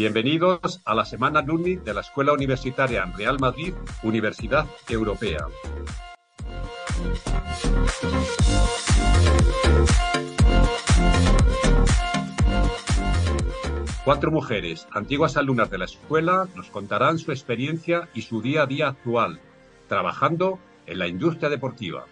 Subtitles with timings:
[0.00, 5.46] Bienvenidos a la Semana LUNI de la Escuela Universitaria Real Madrid, Universidad Europea.
[14.06, 18.66] Cuatro mujeres, antiguas alumnas de la escuela, nos contarán su experiencia y su día a
[18.66, 19.38] día actual,
[19.86, 22.06] trabajando en la industria deportiva.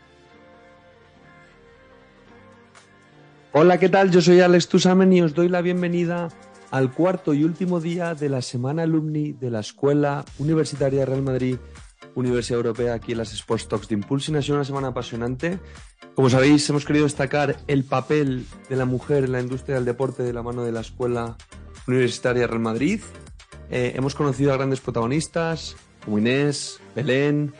[3.52, 4.10] Hola, ¿qué tal?
[4.10, 6.28] Yo soy Alex Tusamen y os doy la bienvenida
[6.70, 11.56] al cuarto y último día de la Semana Alumni de la Escuela Universitaria Real Madrid,
[12.14, 14.36] Universidad Europea, aquí en las Sports Talks de Impulsing.
[14.36, 15.58] Ha sido una semana apasionante.
[16.14, 20.22] Como sabéis, hemos querido destacar el papel de la mujer en la industria del deporte
[20.22, 21.36] de la mano de la Escuela
[21.86, 23.00] Universitaria Real Madrid.
[23.70, 27.54] Eh, hemos conocido a grandes protagonistas como Inés, Belén.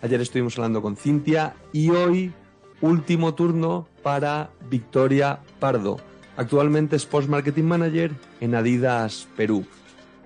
[0.00, 2.32] Ayer estuvimos hablando con Cintia y hoy
[2.80, 5.96] último turno para Victoria Pardo.
[6.36, 9.64] Actualmente es Post Marketing Manager en Adidas Perú.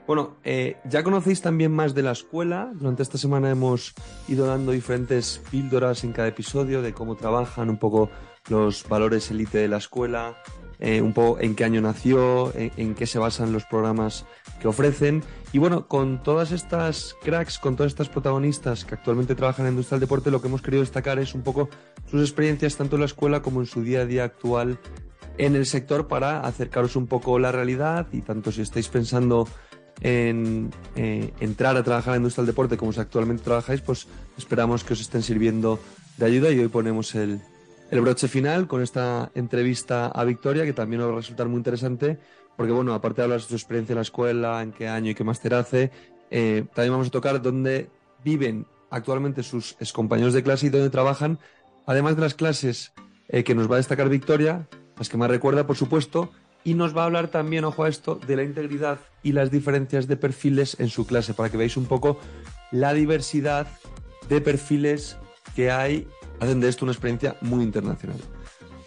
[0.06, 2.70] Bueno, eh, ya conocéis también más de la escuela.
[2.72, 3.92] Durante esta semana hemos
[4.26, 8.08] ido dando diferentes píldoras en cada episodio de cómo trabajan, un poco
[8.48, 10.38] los valores élite de la escuela,
[10.78, 14.24] eh, un poco en qué año nació, en, qué se basan los programas
[14.62, 15.22] que ofrecen.
[15.52, 19.72] Y bueno, con todas estas cracks, con todas estas protagonistas que actualmente trabajan en la
[19.72, 21.68] industria del deporte, lo que hemos querido destacar es un poco
[22.10, 24.78] sus experiencias tanto en la escuela como en su día a día actual
[25.38, 29.48] en el sector para acercaros un poco la realidad y tanto si estáis pensando
[30.00, 34.06] en eh, entrar a trabajar en la industria del deporte como si actualmente trabajáis, pues
[34.36, 35.78] esperamos que os estén sirviendo
[36.16, 36.50] de ayuda.
[36.50, 37.40] Y hoy ponemos el,
[37.90, 42.18] broche final con esta entrevista a Victoria, que también nos va a resultar muy interesante,
[42.56, 45.14] porque bueno, aparte de hablar de su experiencia en la escuela, en qué año y
[45.14, 45.90] qué máster hace,
[46.30, 47.88] eh, también vamos a tocar dónde
[48.22, 51.38] viven actualmente sus compañeros de clase y dónde trabajan,
[51.86, 52.92] además de las clases
[53.28, 54.66] eh, que nos va a destacar Victoria,
[54.98, 56.30] las que más recuerda, por supuesto,
[56.64, 60.06] y nos va a hablar también, ojo a esto, de la integridad y las diferencias
[60.08, 62.18] de perfiles en su clase, para que veáis un poco
[62.70, 63.66] la diversidad
[64.28, 65.16] de perfiles
[65.54, 66.06] que hay
[66.40, 68.18] hacen de esto una experiencia muy internacional.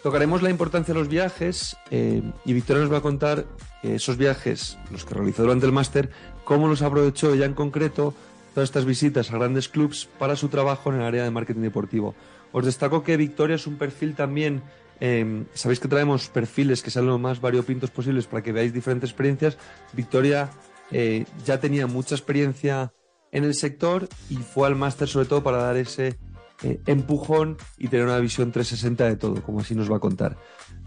[0.02, 3.46] Tocaremos la importancia de los viajes eh, y Victoria nos va a contar
[3.82, 6.10] esos viajes, los que realizó durante el máster,
[6.44, 8.14] cómo los aprovechó ya en concreto
[8.54, 12.14] todas estas visitas a grandes clubs para su trabajo en el área de marketing deportivo.
[12.52, 14.62] Os destaco que Victoria es un perfil también,
[15.04, 19.10] eh, sabéis que traemos perfiles que sean lo más variopintos posibles para que veáis diferentes
[19.10, 19.58] experiencias.
[19.94, 20.48] Victoria
[20.92, 22.92] eh, ya tenía mucha experiencia
[23.32, 26.20] en el sector y fue al máster sobre todo para dar ese
[26.62, 30.36] eh, empujón y tener una visión 360 de todo, como así nos va a contar.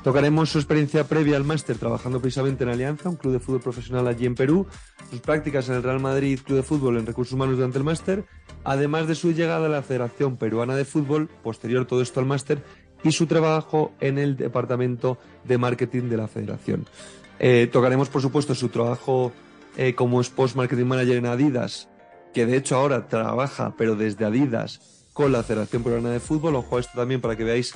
[0.02, 4.08] Tocaremos su experiencia previa al máster trabajando precisamente en Alianza, un club de fútbol profesional
[4.08, 4.66] allí en Perú,
[5.10, 8.24] sus prácticas en el Real Madrid Club de Fútbol en Recursos Humanos durante el máster,
[8.64, 12.64] además de su llegada a la Federación Peruana de Fútbol, posterior todo esto al máster,
[13.06, 16.86] y su trabajo en el Departamento de Marketing de la Federación.
[17.40, 19.32] Eh, tocaremos, por supuesto, su trabajo
[19.78, 21.88] eh, como Sports Marketing Manager en Adidas,
[22.34, 26.56] que de hecho ahora trabaja, pero desde Adidas, con la Federación Peruana de Fútbol.
[26.56, 27.76] Ojo a esto también para que veáis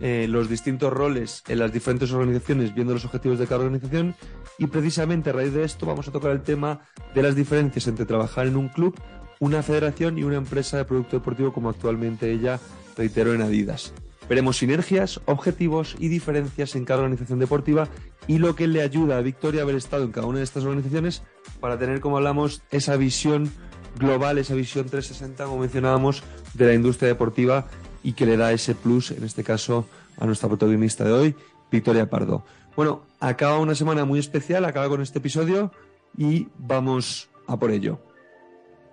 [0.00, 4.14] eh, los distintos roles en las diferentes organizaciones, viendo los objetivos de cada organización.
[4.58, 6.82] Y precisamente a raíz de esto vamos a tocar el tema
[7.14, 8.98] de las diferencias entre trabajar en un club,
[9.40, 12.60] una federación y una empresa de producto deportivo como actualmente ella
[12.96, 13.92] reiteró en Adidas.
[14.28, 17.88] Veremos sinergias, objetivos y diferencias en cada organización deportiva
[18.26, 20.64] y lo que le ayuda a Victoria a haber estado en cada una de estas
[20.64, 21.22] organizaciones
[21.60, 23.50] para tener, como hablamos, esa visión
[23.98, 26.22] global, esa visión 360, como mencionábamos,
[26.54, 27.66] de la industria deportiva
[28.02, 29.86] y que le da ese plus, en este caso,
[30.18, 31.34] a nuestra protagonista de hoy,
[31.70, 32.44] Victoria Pardo.
[32.76, 35.72] Bueno, acaba una semana muy especial, acaba con este episodio
[36.16, 37.98] y vamos a por ello.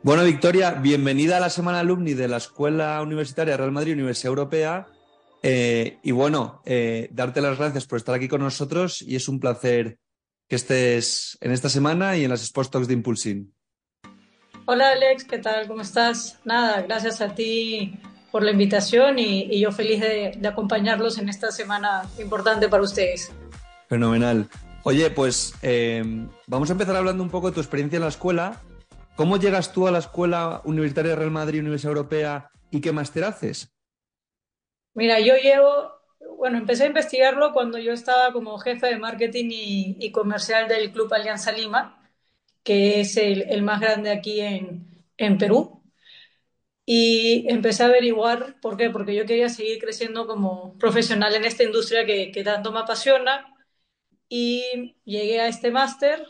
[0.01, 4.87] Bueno, Victoria, bienvenida a la semana alumni de la Escuela Universitaria Real Madrid, Universidad Europea.
[5.47, 9.39] Eh, y bueno, eh, darte las gracias por estar aquí con nosotros y es un
[9.39, 9.99] placer
[10.49, 13.53] que estés en esta semana y en las Sports Talks de Impulsing.
[14.65, 15.67] Hola Alex, ¿qué tal?
[15.67, 16.39] ¿Cómo estás?
[16.45, 17.93] Nada, gracias a ti
[18.31, 23.31] por la invitación y, yo feliz de, acompañarlos en esta semana importante para ustedes.
[23.87, 24.49] Fenomenal.
[24.81, 28.63] Oye, pues eh, vamos a empezar hablando un poco de tu experiencia en la escuela.
[29.15, 33.25] ¿Cómo llegas tú a la Escuela Universitaria de Real Madrid, Universidad Europea y qué máster
[33.25, 33.74] haces?
[34.95, 35.91] Mira, yo llevo,
[36.37, 41.13] bueno, empecé a investigarlo cuando yo estaba como jefe de marketing y comercial del Club
[41.13, 42.01] Alianza Lima
[42.65, 45.83] que es el, más grande aquí en, Perú.
[46.85, 51.63] Y empecé a averiguar por qué, porque yo quería seguir creciendo como profesional en esta
[51.63, 53.55] industria que, tanto me apasiona.
[54.29, 56.25] Y llegué a este máster,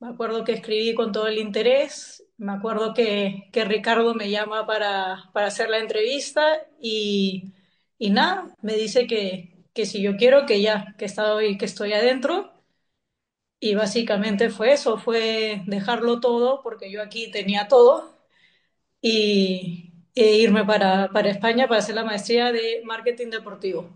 [0.00, 5.30] me acuerdo que escribí con todo el interés, me acuerdo que, Ricardo me llama para,
[5.34, 7.52] hacer la entrevista y,
[8.10, 12.52] nada, me dice que, que si yo quiero, que ya, que, estoy, que estoy adentro
[13.60, 18.16] Y básicamente fue eso, fue dejarlo todo, porque yo aquí tenía todo,
[19.02, 23.90] y e irme para, para España para hacer la maestría de marketing deportivo.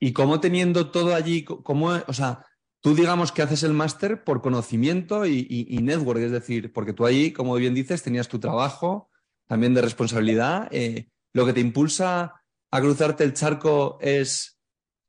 [0.00, 2.44] ¿Y cómo teniendo todo allí, cómo, o sea,
[2.80, 6.92] tú digamos que haces el máster por conocimiento y, y, y, network, es decir, porque
[6.92, 9.10] tú allí, como bien dices, tenías tu trabajo
[9.46, 10.68] también de responsabilidad.
[10.72, 12.34] Eh, lo que te impulsa
[12.74, 14.58] a cruzarte el charco es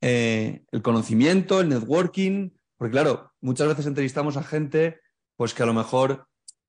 [0.00, 5.00] eh, el conocimiento, el networking, porque claro, muchas veces entrevistamos a gente
[5.34, 6.28] pues que a lo mejor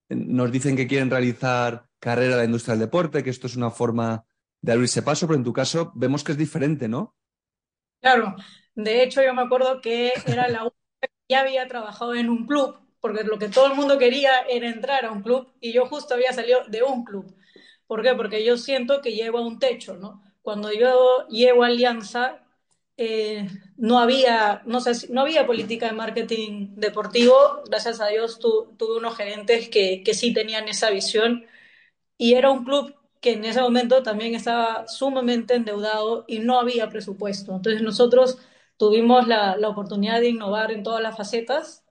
[0.09, 3.69] nos dicen que quieren realizar carrera en la industria del deporte, que esto es una
[3.69, 4.25] forma
[4.59, 7.15] de abrirse paso, pero en tu caso vemos que es diferente, ¿no?
[8.01, 8.35] Claro,
[8.73, 12.47] de hecho yo me acuerdo que era la única que ya había trabajado en un
[12.47, 15.85] club, porque lo que todo el mundo quería era entrar a un club y yo
[15.85, 17.37] justo había salido de un club.
[17.85, 18.15] ¿Por qué?
[18.15, 20.23] Porque yo siento que llego a un techo, ¿no?
[20.47, 22.39] Cuando yo llego a Alianza,
[22.95, 27.35] eh, no, había, no, sé, no había política de marketing deportivo.
[27.69, 31.45] Gracias a Dios tu, tuve unos gerentes que, que sí tenían esa visión
[32.17, 36.89] y era un club que en ese momento también estaba sumamente endeudado y no había
[36.89, 37.55] presupuesto.
[37.55, 38.39] Entonces nosotros
[38.77, 41.83] tuvimos la, la oportunidad de innovar en todas las facetas,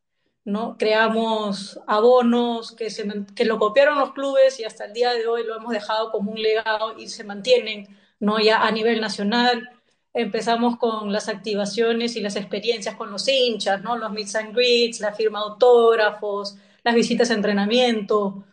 [0.44, 0.76] ¿no?
[0.78, 3.04] Creamos abonos que, se,
[3.34, 6.32] que lo copiaron los clubes y hasta el día de hoy lo hemos dejado como
[6.32, 7.88] un legado y se mantienen,
[8.20, 8.40] ¿no?
[8.40, 9.68] Ya a nivel nacional.
[10.14, 13.96] Empezamos con las activaciones y las experiencias con los hinchas, ¿no?
[13.96, 18.44] Los meets and greets, la firma de autógrafos, las visitas a entrenamiento,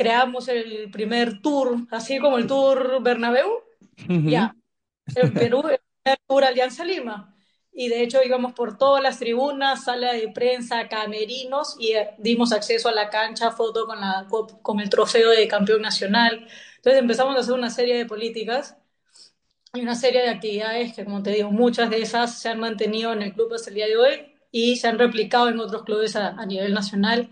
[0.00, 4.30] creamos el primer tour, así como el tour Bernabéu, uh -huh.
[4.30, 4.56] ya,
[5.14, 7.34] en Perú, el primer tour Alianza Lima.
[7.72, 12.52] Y de hecho íbamos por todas las tribunas, sala de prensa, camerinos, y eh, dimos
[12.52, 14.26] acceso a la cancha, foto con, la,
[14.62, 16.46] con el trofeo de campeón nacional.
[16.80, 18.76] Entonces empezamos a hacer una serie de políticas
[19.74, 23.12] y una serie de actividades que, como te digo, muchas de esas se han mantenido
[23.12, 26.16] en el club hasta el día de hoy y se han replicado en otros clubes
[26.16, 27.30] a, a nivel nacional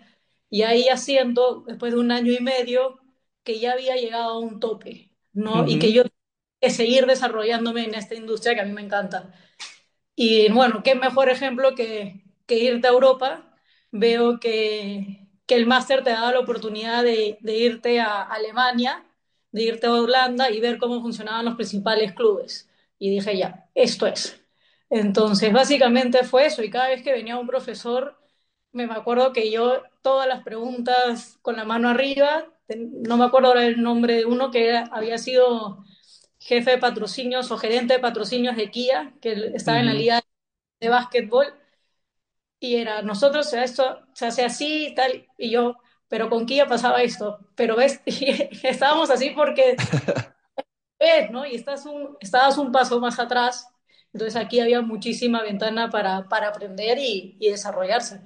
[0.51, 3.01] y ahí haciendo, después de un año y medio,
[3.45, 5.63] que ya había llegado a un tope, ¿no?
[5.63, 5.71] Uh -huh.
[5.73, 6.03] Y que yo
[6.61, 9.33] que seguir desarrollándome en esta industria que a mí me encanta.
[10.17, 13.57] Y bueno, qué mejor ejemplo que, que irte a Europa.
[13.93, 19.05] Veo que, que el máster te da la oportunidad de, de, irte a Alemania,
[19.53, 22.69] de irte a Holanda y ver cómo funcionaban los principales clubes.
[22.99, 24.41] Y dije, ya, esto es.
[24.91, 26.63] Entonces, básicamente fue eso.
[26.63, 28.19] Y cada vez que venía un profesor,
[28.73, 33.67] me acuerdo que yo todas las preguntas con la mano arriba, no me acuerdo ahora
[33.67, 35.85] el nombre de uno que había sido
[36.39, 39.83] jefe de patrocinios o gerente de patrocinios de Kia, que estaba uh -huh.
[39.83, 40.23] en la liga
[40.81, 41.47] de básquetbol,
[42.61, 45.77] y era, nosotros, esto se hace así y tal, y yo,
[46.09, 49.77] pero con Kia pasaba esto, pero ves, estábamos así porque,
[51.01, 51.47] ves, ¿no?
[51.47, 53.67] Y estás un, estabas un paso más atrás,
[54.13, 58.21] entonces aquí había muchísima ventana para, para aprender y, y desarrollarse.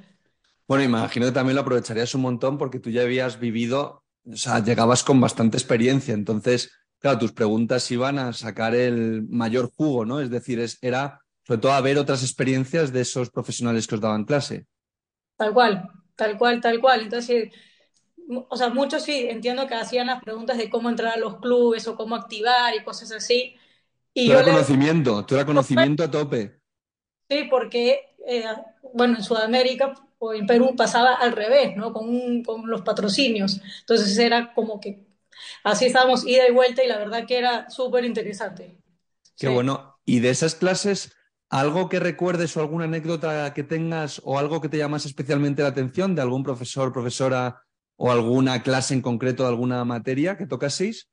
[0.69, 4.61] Bueno, imagino que también lo aprovecharías un montón porque tú ya habías vivido, o sea,
[4.61, 10.21] llegabas con bastante experiencia, entonces, claro, tus preguntas iban a sacar el mayor jugo, ¿no?
[10.21, 14.01] Es decir, es, era sobre todo a ver otras experiencias de esos profesionales que os
[14.01, 14.67] daban clase.
[15.37, 17.01] Tal cual, tal cual, tal cual.
[17.03, 17.53] Entonces,
[18.49, 21.87] o sea, muchos sí entiendo que hacían las preguntas de cómo entrar a los clubes
[21.89, 23.57] o cómo activar y cosas así.
[24.15, 26.61] Y tú era conocimiento, tú era conocimiento a tope.
[27.29, 28.45] Sí, porque, eh,
[28.93, 31.93] bueno, en Sudamérica o en Perú pasaba al revés, ¿no?
[31.93, 33.61] Con, un, con los patrocinios.
[33.81, 35.07] Entonces era como que
[35.65, 38.77] así estábamos ida y vuelta y la verdad que era súper interesante.
[39.37, 39.53] Qué sí.
[39.53, 39.99] bueno.
[40.05, 41.15] Y de esas clases,
[41.49, 45.69] ¿algo que recuerdes o alguna anécdota que tengas o algo que te llamase especialmente la
[45.69, 47.63] atención de algún profesor, profesora
[47.97, 51.09] o alguna clase en concreto de alguna materia que tocaseis?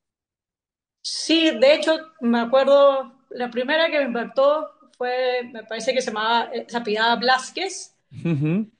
[1.01, 6.07] Sí, de hecho, me acuerdo, la primera que me impactó fue, me parece que se
[6.07, 7.95] llamaba, se apellidaba Blasquez.
[8.11, 8.71] Uh -huh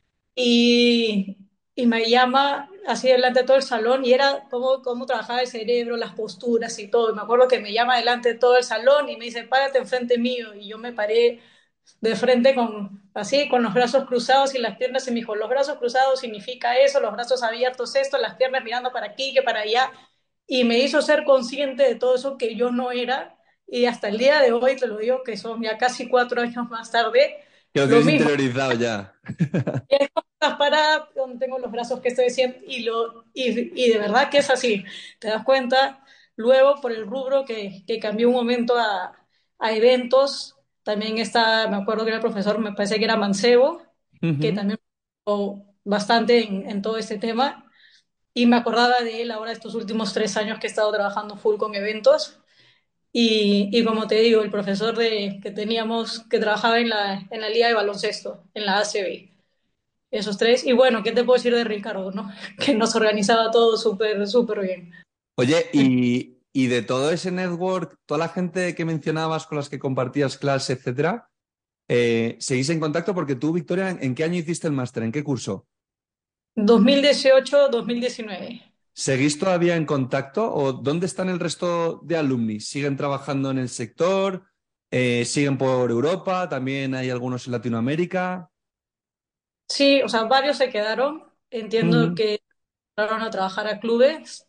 [0.42, 1.38] y,
[1.76, 5.48] y, me llama así delante de todo el salón y era cómo, cómo trabajaba el
[5.48, 7.12] cerebro, las posturas y todo.
[7.12, 9.80] Y me acuerdo que me llama delante de todo el salón y me dice, párate
[9.80, 10.54] enfrente mío.
[10.56, 11.42] Y yo me paré
[12.02, 15.50] de frente con, así, con los brazos cruzados y las piernas y me dijo, los
[15.50, 19.62] brazos cruzados significa eso, los brazos abiertos esto, las piernas mirando para aquí, que para
[19.62, 19.92] allá.
[20.48, 23.38] Y me hizo ser consciente de todo eso que yo no era.
[23.68, 26.68] Y hasta el día de hoy, te lo digo, que son ya casi cuatro años
[26.70, 27.38] más tarde,
[27.74, 29.14] que lo tienes interiorizado ya.
[29.88, 30.10] Y es
[30.42, 34.30] estás parada, donde tengo los brazos que estoy diciendo, y, lo, y, y, de verdad
[34.30, 34.86] que es así.
[35.20, 36.04] Te das cuenta,
[36.36, 39.14] luego por el rubro que, que cambió un momento a,
[39.60, 43.82] a, eventos, también está, me acuerdo que era el profesor, me parece que era Mancebo,
[44.22, 44.40] uh -huh.
[44.42, 44.80] que también
[45.84, 47.66] bastante en, en todo este tema.
[48.34, 51.58] Y me acordaba de él ahora estos últimos tres años que he estado trabajando full
[51.58, 52.40] con eventos
[53.12, 57.42] y, y, como te digo, el profesor de, que teníamos que trabajaba en la, en
[57.42, 59.30] la liga de baloncesto, en la ACB.
[60.12, 60.66] esos tres.
[60.66, 62.32] Y bueno, ¿qué te puedo decir de Ricardo, no?
[62.64, 64.92] Que nos organizaba todo súper, súper bien.
[65.38, 69.80] Oye, y, y de todo ese network, toda la gente que mencionabas con las que
[69.80, 71.30] compartías clase, etcétera,
[71.90, 73.14] eh, ¿seguís en contacto?
[73.16, 75.04] Porque tú, Victoria, ¿en qué año hiciste el máster?
[75.04, 75.68] ¿En qué curso?
[76.56, 78.62] 2018-2019.
[79.06, 82.60] ¿Seguís todavía en contacto o dónde están el resto de alumni?
[82.60, 84.44] ¿Siguen trabajando en el sector?
[84.92, 86.50] Eh, ¿Siguen por Europa?
[86.50, 88.50] ¿También hay algunos en Latinoamérica?
[89.68, 91.24] Sí, o sea, varios se quedaron.
[91.52, 92.42] Entiendo que
[92.96, 94.48] entraron a trabajar a clubes.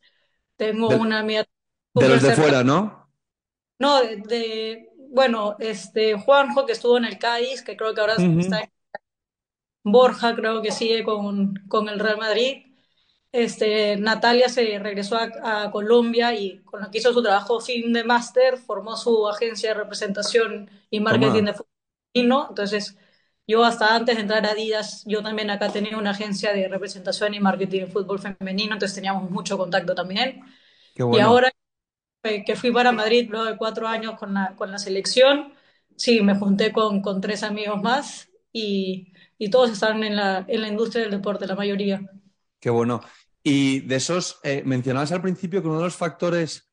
[0.56, 1.44] Tengo De, una amiga
[1.94, 3.08] de los de fuera, ¿no?
[3.78, 8.16] No, de, de- bueno, este Juanjo que estuvo en el Cádiz, que creo que ahora
[8.38, 8.60] está Ujú.
[8.60, 8.70] en
[9.82, 12.66] Borja, creo que sigue con, con el Real Madrid.
[13.32, 17.92] Este, Natalia se regresó a, a Colombia y con lo que hizo su trabajo fin
[17.92, 21.68] de máster, formó su agencia de representación y marketing de Toma, fútbol
[22.14, 22.46] femenino.
[22.50, 22.98] Entonces,
[23.46, 27.34] yo hasta antes de entrar a Adidas, yo también acá tenía una agencia de representación
[27.34, 30.42] y marketing de fútbol femenino, entonces teníamos mucho contacto también.
[30.94, 31.20] qué Y bueno.
[31.20, 31.52] ahora eh,
[32.22, 35.52] que fui para Madrid luego de cuatro años con la, con la selección,
[35.96, 40.60] sí, me junté con, con tres amigos más y, y todos están en la, en
[40.60, 42.00] la industria del deporte, la mayoría.
[42.60, 43.00] Qué bueno.
[43.42, 46.70] Y de esos, eh, mencionabas al principio que uno de los factores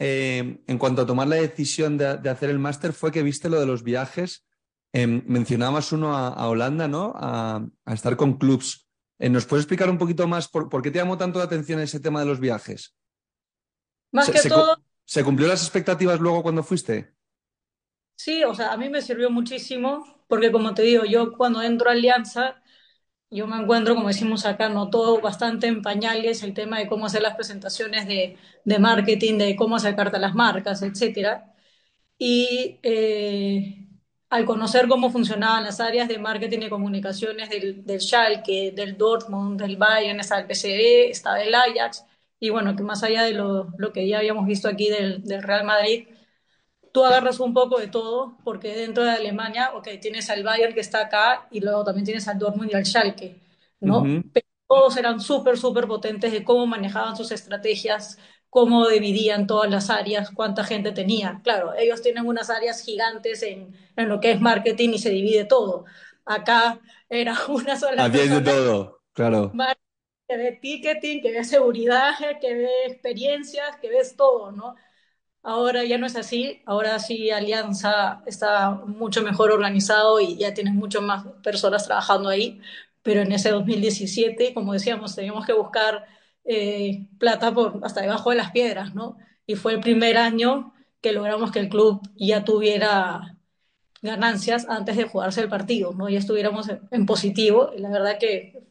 [0.00, 3.48] eh, en cuanto a tomar la decisión de, de hacer el máster fue que viste
[3.48, 4.46] lo de los viajes.
[4.92, 7.12] Eh, mencionabas uno a, a Holanda, ¿no?
[7.14, 8.88] A, a estar con clubs.
[9.20, 11.80] Eh, ¿nos puedes explicar un poquito más por, por qué te llamó tanto la atención
[11.80, 12.96] ese tema de los viajes?
[14.12, 17.12] Más ¿Se, que se todo, se cumplió las expectativas luego cuando fuiste?
[18.16, 21.88] sí, o sea, a mí me sirvió muchísimo porque como te digo, yo cuando entro
[21.88, 22.62] a Alianza,
[23.30, 27.06] yo me encuentro, como decimos acá, no todo bastante en pañales, el tema de cómo
[27.06, 31.54] hacer las presentaciones de, de marketing, de cómo acercarte a las marcas, etcétera.
[32.18, 33.88] Y eh,
[34.30, 39.76] al conocer cómo funcionaban las áreas de marketing y comunicaciones del, Schalke, del Dortmund, del
[39.76, 42.04] Bayern, estaba el PSV, estaba el Ajax,
[42.40, 45.42] y bueno, que más allá de lo, lo que ya habíamos visto aquí del, del
[45.42, 46.08] Real Madrid,
[46.92, 50.80] tú agarras un poco de todo, porque dentro de Alemania, ok, tienes al Bayern que
[50.80, 53.40] está acá y luego también tienes al Dortmund y al Schalke,
[53.80, 54.06] ¿no?
[54.06, 54.22] Ujú.
[54.32, 58.18] Pero todos eran súper, súper potentes de cómo manejaban sus estrategias,
[58.50, 61.40] cómo dividían todas las áreas, cuánta gente tenía.
[61.44, 65.44] Claro, ellos tienen unas áreas gigantes en, en lo que es marketing y se divide
[65.44, 65.84] todo.
[66.24, 69.42] Acá era una sola Hacíais de todo, claro.
[69.52, 69.87] marketing,
[70.28, 74.76] que ve ticketing, que ve seguridad, que ve experiencias, que ves todo, ¿no?
[75.42, 80.76] Ahora ya no es así, ahora sí Alianza está mucho mejor organizado y ya tienen
[80.76, 82.60] mucho más personas trabajando ahí,
[83.02, 86.06] pero en ese 2017, como decíamos, teníamos que buscar
[86.44, 89.16] eh, plata por, hasta debajo de las piedras, ¿no?
[89.46, 93.36] Y fue el primer año que logramos que el club ya tuviera
[94.02, 96.08] ganancias antes de jugarse el partido, ¿no?
[96.08, 98.68] Ya estuviéramos en positivo y la verdad que,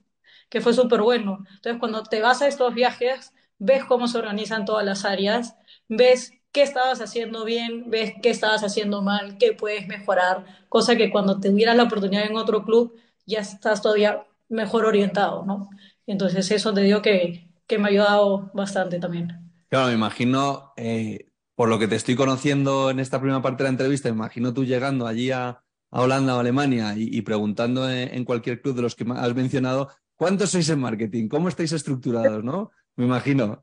[0.50, 1.46] que fue súper bueno.
[1.56, 5.56] Entonces, cuando te vas a estos viajes, ves cómo se organizan todas las áreas,
[5.90, 11.10] ves qué estabas haciendo bien, ves qué estabas haciendo mal, qué puedes mejorar, cosa que
[11.12, 15.70] cuando tuvieras la oportunidad en otro club ya estás todavía mejor orientado, ¿no?
[16.06, 19.48] Entonces, eso te digo que, que me ha ayudado bastante también.
[19.70, 23.66] Claro, me imagino, eh, por lo que te estoy conociendo en esta primera parte de
[23.66, 28.62] la entrevista, me imagino tú llegando allí a, Holanda o Alemania y, preguntando en, cualquier
[28.62, 31.30] club de los que has mencionado, ¿cuántos sois en marketing?
[31.30, 32.72] ¿Cómo estáis estructurados, no?
[32.98, 33.62] Me imagino.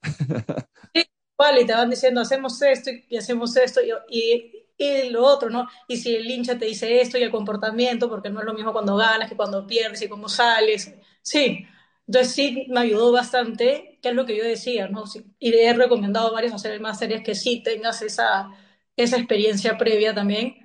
[0.95, 1.05] Sí,
[1.37, 5.69] vale, y te van diciendo, hacemos esto y hacemos esto y, y, lo otro, ¿no?
[5.89, 8.73] Y si el hincha te dice esto y el comportamiento, porque no es lo mismo
[8.73, 10.95] cuando ganas que cuando pierdes y cómo sales.
[11.23, 11.67] Sí,
[12.07, 15.07] entonces sí me ayudó bastante, que es lo que yo decía, ¿no?
[15.07, 18.51] Sí, y he recomendado a varios hacer el máster, es que sí tengas esa,
[18.97, 20.57] esa experiencia previa también,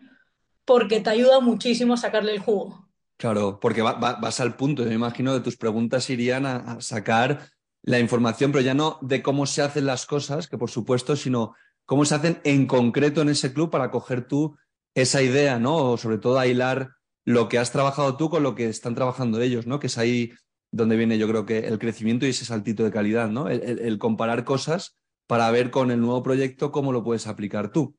[0.65, 2.88] porque te ayuda muchísimo a sacarle el jugo.
[3.19, 4.83] Claro, porque va- va- vas al punto.
[4.83, 7.49] Yo me imagino que tus preguntas irían a, sacar
[7.83, 11.53] la información, pero ya no de cómo se hacen las cosas, que por supuesto, sino
[11.85, 14.55] cómo se hacen en concreto en ese club para coger tú
[14.95, 15.75] esa idea, ¿no?
[15.91, 16.91] O sobre todo a hilar
[17.25, 19.79] lo que has trabajado tú con lo que están trabajando ellos, ¿no?
[19.79, 20.31] Que es ahí
[20.71, 23.49] donde viene, yo creo que el crecimiento y ese saltito de calidad, ¿no?
[23.49, 24.97] El- el comparar cosas
[25.27, 27.97] para ver con el nuevo proyecto cómo lo puedes aplicar tú.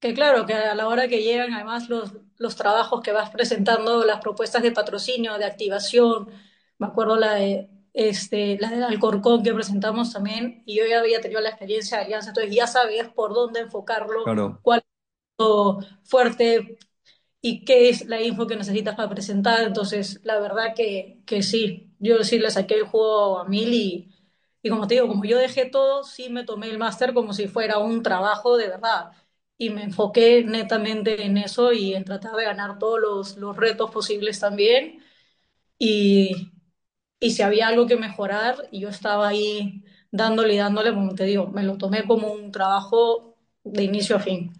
[0.00, 4.04] Que claro, que a la hora que llegan además los, los trabajos que vas presentando,
[4.04, 6.28] las propuestas de patrocinio, de activación,
[6.78, 11.20] me acuerdo la de, este, la del Alcorcón que presentamos también, y yo ya había
[11.20, 14.62] tenido la experiencia de Alianza, entonces ya sabes por dónde enfocarlo, Claro.
[14.62, 14.84] cuál es
[15.38, 16.78] lo fuerte
[17.40, 21.92] y qué es la info que necesitas para presentar, entonces la verdad que, que sí,
[22.00, 24.12] yo sí le saqué el juego a mil y,
[24.62, 27.46] y como te digo, como yo dejé todo, sí me tomé el máster como si
[27.48, 29.12] fuera un trabajo de verdad
[29.58, 33.90] y me enfoqué netamente en eso y en tratar de ganar todos los, los retos
[33.90, 35.02] posibles también.
[35.78, 36.52] y,
[37.20, 41.48] y si había algo que mejorar, yo estaba ahí dándole y dándole, como te digo,
[41.48, 44.52] me lo tomé como un trabajo de inicio a fin.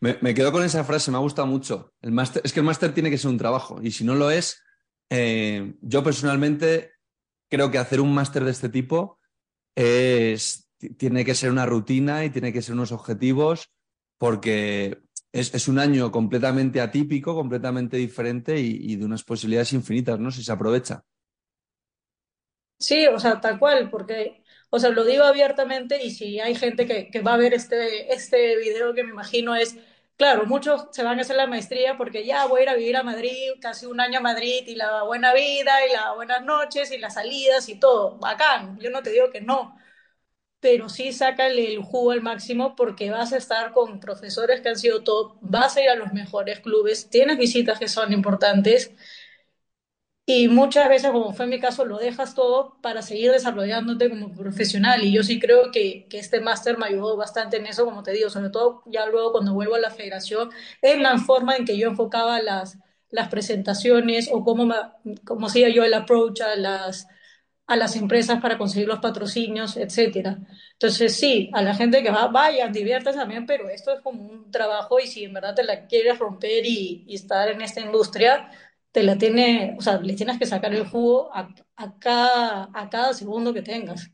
[0.00, 1.92] Me, me quedo con esa frase, me ha gustado mucho.
[2.02, 4.30] El máster, es que el máster tiene que ser un trabajo y si no lo
[4.30, 4.62] es,
[5.10, 6.92] eh, yo personalmente
[7.50, 9.20] creo que hacer un máster de este tipo
[9.76, 13.70] es, tiene que ser una rutina y tiene que ser unos objetivos
[14.18, 14.98] porque
[15.32, 20.30] es, es un año completamente atípico, completamente diferente y, de unas posibilidades infinitas, ¿no?
[20.30, 21.02] Si se aprovecha.
[22.78, 26.86] Sí, o sea, tal cual, porque, o sea, lo digo abiertamente y si hay gente
[26.86, 29.76] que, que va a ver este, este video que me imagino es
[30.16, 32.96] Claro, muchos se van a hacer la maestría porque ya voy a ir a vivir
[32.96, 36.90] a Madrid, casi un año a Madrid y la buena vida y las buenas noches
[36.90, 38.16] y las salidas y todo.
[38.16, 39.76] Bacán, yo no te digo que no,
[40.66, 44.76] pero sí sácale el jugo al máximo porque vas a estar con profesores que han
[44.76, 48.90] sido top, vas a ir a los mejores clubes, tienes visitas que son importantes
[50.28, 55.04] y muchas veces, como fue mi caso, lo dejas todo para seguir desarrollándote como profesional.
[55.04, 58.10] Y yo sí creo que, que este máster me ayudó bastante en eso, como te
[58.12, 60.50] digo, sobre todo ya luego cuando vuelvo a la federación,
[60.82, 62.76] en la forma en que yo enfocaba las,
[63.10, 64.74] las presentaciones o cómo, me,
[65.24, 67.06] cómo hacía yo el approach a las,
[67.68, 70.38] a las empresas para conseguir los patrocinios, etcétera.
[70.72, 74.50] Entonces, sí, a la gente que va, vayan, diviértanse también, pero esto es como un
[74.50, 78.50] trabajo y si en verdad te la quieres romper y, y estar en esta industria,
[78.92, 82.88] te la tiene, o sea, le tienes que sacar el jugo a, a, cada, a
[82.88, 84.10] cada segundo que tengas.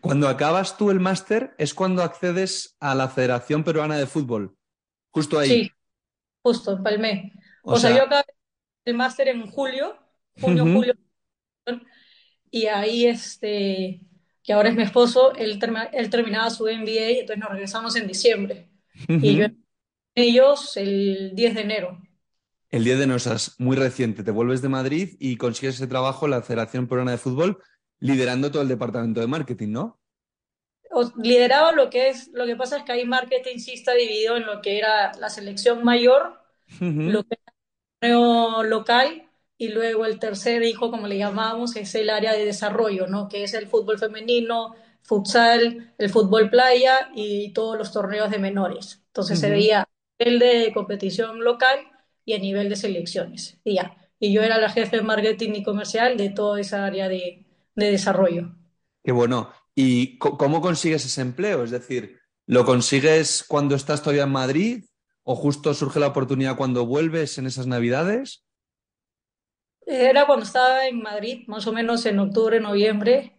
[0.00, 4.56] Cuando acabas tú el máster es cuando accedes a la Federación Peruana de Fútbol,
[5.12, 5.48] justo ahí.
[5.48, 5.70] Sí,
[6.42, 7.32] justo, en Palmé.
[7.62, 8.24] O, o sea, sea, yo acabé
[8.84, 9.96] el máster en julio,
[10.40, 10.74] junio, uh -huh.
[10.74, 10.94] julio,
[12.50, 14.00] y ahí este,
[14.42, 18.06] que ahora es mi esposo, él, term él terminaba su MBA, entonces nos regresamos en
[18.06, 18.68] diciembre.
[19.08, 19.24] Uh -huh.
[19.24, 19.46] Y yo
[20.14, 22.00] ellos el 10 de enero
[22.70, 26.32] el 10 de Nosas, muy reciente, te vuelves de Madrid y consigues ese trabajo en
[26.32, 27.62] la Federación Peruana de Fútbol,
[28.00, 30.00] liderando todo el departamento de marketing, ¿no?
[31.22, 34.46] Lideraba lo que es, lo que pasa es que ahí marketing sí está dividido en
[34.46, 36.40] lo que era la selección mayor,
[36.80, 37.10] uh -huh.
[37.10, 37.38] lo que
[38.00, 38.14] era
[38.62, 43.06] el local, y luego el tercer hijo, como le llamamos, es el área de desarrollo,
[43.06, 43.28] ¿no?
[43.28, 49.02] Que es el fútbol femenino, futsal, el fútbol playa y todos los torneos de menores.
[49.08, 49.42] Entonces uh -huh.
[49.42, 49.88] se veía
[50.18, 51.78] el de competición local
[52.24, 53.58] y a nivel de selecciones.
[53.64, 53.96] Y ya.
[54.18, 57.90] Y yo era la jefe de marketing y comercial de toda esa área de, de
[57.90, 58.54] desarrollo.
[59.04, 59.50] Qué bueno.
[59.74, 61.62] ¿Y cómo consigues ese empleo?
[61.62, 64.84] Es decir, ¿lo consigues cuando estás todavía en Madrid
[65.22, 68.45] o justo surge la oportunidad cuando vuelves en esas navidades?
[69.86, 73.36] Era cuando estaba en Madrid, más o menos en octubre, noviembre,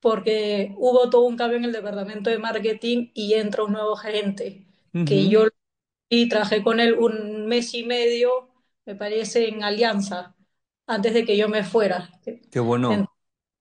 [0.00, 4.66] porque hubo todo un cambio en el departamento de marketing y entra un nuevo gerente,
[4.94, 5.04] uh -huh.
[5.04, 5.46] que yo
[6.10, 8.48] y trabajé con él un mes y medio,
[8.86, 10.36] me parece, en Alianza,
[10.86, 12.10] antes de que yo me fuera.
[12.50, 12.92] Qué bueno.
[12.92, 13.08] Entonces,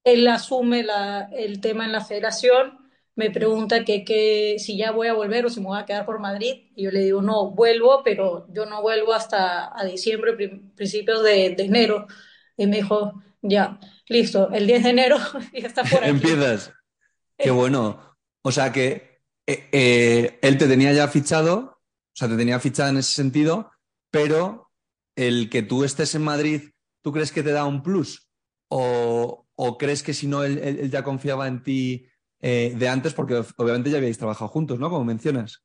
[0.04, 2.80] él asume la, el tema en la federación,
[3.15, 6.06] me pregunta que, que, si ya voy a volver o si me voy a quedar
[6.06, 10.34] por Madrid, y yo le digo, no, vuelvo, pero yo no vuelvo hasta a diciembre,
[10.75, 12.08] principios de, de enero.
[12.59, 15.17] Y me dijo, ya, listo, el 10 de enero
[15.53, 16.09] ya está por aquí.
[16.09, 16.71] Empiezas.
[17.35, 18.17] Qué bueno.
[18.43, 22.89] O sea que eh, eh, él te tenía ya fichado o sea, te tenía fichada
[22.89, 23.71] en ese sentido,
[24.11, 24.69] pero
[25.15, 28.29] el que tú estés en Madrid, ¿tú crees que te da un plus?
[28.67, 32.07] ¿O, o crees que si no, él, él, ya confiaba en ti
[32.41, 33.13] eh, de antes?
[33.13, 34.89] Porque obviamente ya habíais trabajado juntos, ¿no?
[34.89, 35.63] Como mencionas.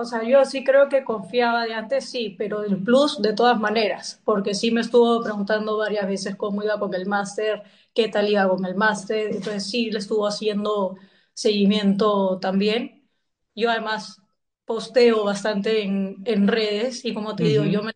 [0.00, 3.58] O sea, yo sí creo que confiaba de antes, sí, pero el plus de todas
[3.58, 8.28] maneras, porque sí me estuvo preguntando varias veces cómo iba con el máster, qué tal
[8.28, 10.96] iba con el máster, entonces sí le estuvo haciendo
[11.34, 13.08] seguimiento también.
[13.56, 14.22] Yo además
[14.64, 17.48] posteo bastante en, en redes y como te uh -huh.
[17.50, 17.92] digo, yo me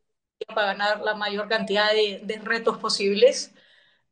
[0.55, 3.55] para ganar la mayor cantidad de, de, retos posibles.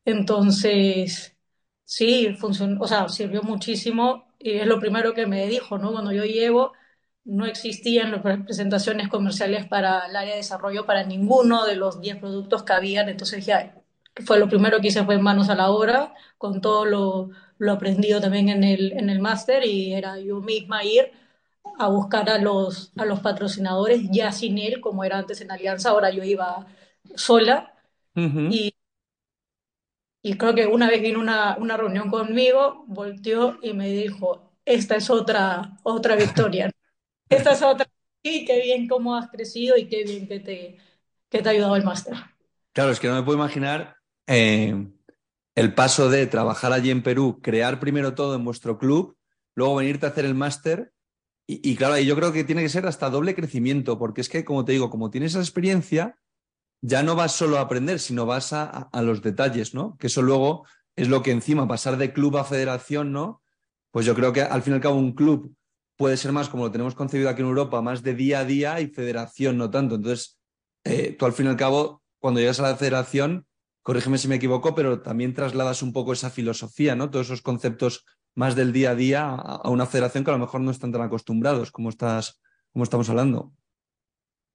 [0.05, 1.37] Entonces,
[1.85, 5.93] sí, funcionó, o sea, sirvió muchísimo y es lo primero que me dijo, ¿no?
[5.93, 6.73] Cuando yo llevo,
[7.31, 12.17] no existían las presentaciones comerciales para el área de desarrollo para ninguno de los 10
[12.19, 13.75] productos que habían, entonces ya
[14.27, 18.21] fue lo primero que hice fue manos a la obra, con todo lo, lo aprendido
[18.21, 21.13] también en el, en el máster y era yo misma ir
[21.79, 25.91] a buscar a los, a los patrocinadores ya sin él, como era antes en Alianza,
[25.91, 26.67] ahora yo iba
[27.17, 27.75] sola.
[28.17, 28.49] Uh -huh.
[28.49, 28.75] y,
[30.23, 34.97] y creo que una vez vino una, una reunión conmigo, volteó y me dijo, esta
[34.97, 36.71] es otra, otra victoria.
[37.31, 37.87] Esta es otra.
[38.23, 40.79] Y qué bien cómo has crecido y qué bien que te,
[41.31, 42.15] que te ha ayudado el máster.
[42.73, 44.87] Claro, es que no me puedo imaginar eh,
[45.55, 49.17] el paso de trabajar allí en Perú, crear primero todo en vuestro club,
[49.55, 50.93] luego venirte a hacer el máster
[51.47, 54.45] y, y, claro, yo creo que tiene que ser hasta doble crecimiento, porque es que,
[54.45, 56.17] como te digo, como tienes esa experiencia,
[56.81, 59.97] ya no vas solo a aprender, sino vas a, a, los detalles, ¿no?
[59.99, 60.65] Que eso luego
[60.95, 63.43] es lo que encima, pasar de club a federación, ¿no?
[63.91, 65.53] Pues yo creo que al fin y al cabo un club
[66.01, 68.81] puede ser más como lo tenemos concebido aquí en Europa, más de día a día
[68.81, 69.97] y federación no tanto.
[69.97, 70.41] Entonces,
[70.83, 73.47] eh, tú al fin y al cabo, cuando llegas a la federación,
[73.83, 77.11] corrígeme si me equivoco, pero también trasladas un poco esa filosofía, ¿no?
[77.11, 80.63] Todos esos conceptos más del día a día a una federación que a lo mejor
[80.63, 82.41] no están tan acostumbrados como, estás,
[82.73, 83.53] como estamos hablando.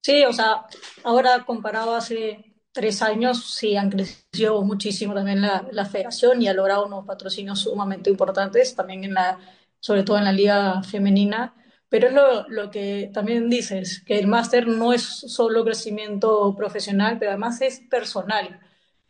[0.02, 0.66] Sí, o sea,
[1.04, 6.54] ahora comparado hace tres años, sí han crecido muchísimo también la, la federación y ha
[6.54, 9.38] logrado unos patrocinios sumamente importantes, también en la,
[9.86, 11.54] sobre todo en la liga femenina.
[11.88, 17.18] Pero es lo, lo que también dices, que el máster no es solo crecimiento profesional,
[17.20, 18.58] pero además es personal,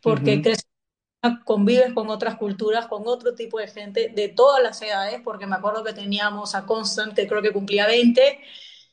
[0.03, 0.43] porque
[1.45, 5.55] convives con otras culturas, con otro tipo de gente de todas las edades, porque me
[5.55, 8.39] acuerdo que teníamos a Constant, que creo que cumplía 20,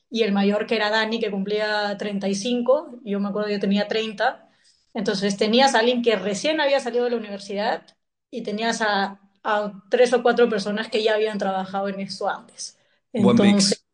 [0.09, 3.87] y el mayor que era Dani, que cumplía 35, yo me acuerdo que yo tenía
[3.87, 4.49] 30.
[4.95, 7.85] Entonces tenías a alguien que recién había salido de la universidad
[8.31, 12.77] y tenías a, a tres o cuatro personas que ya habían trabajado en esto antes.
[13.13, 13.85] Entonces,